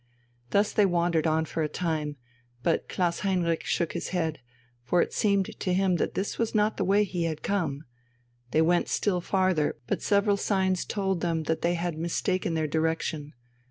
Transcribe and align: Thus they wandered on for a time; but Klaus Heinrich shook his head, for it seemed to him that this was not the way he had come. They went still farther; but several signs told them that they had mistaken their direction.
Thus 0.49 0.71
they 0.73 0.87
wandered 0.87 1.27
on 1.27 1.45
for 1.45 1.61
a 1.61 1.69
time; 1.69 2.15
but 2.63 2.89
Klaus 2.89 3.19
Heinrich 3.19 3.63
shook 3.65 3.93
his 3.93 4.07
head, 4.07 4.39
for 4.83 4.99
it 4.99 5.13
seemed 5.13 5.59
to 5.59 5.73
him 5.75 5.97
that 5.97 6.15
this 6.15 6.39
was 6.39 6.55
not 6.55 6.77
the 6.77 6.83
way 6.83 7.03
he 7.03 7.25
had 7.25 7.43
come. 7.43 7.83
They 8.49 8.63
went 8.63 8.87
still 8.89 9.21
farther; 9.21 9.75
but 9.85 10.01
several 10.01 10.37
signs 10.37 10.85
told 10.85 11.21
them 11.21 11.43
that 11.43 11.61
they 11.61 11.75
had 11.75 11.99
mistaken 11.99 12.55
their 12.55 12.67
direction. 12.67 13.33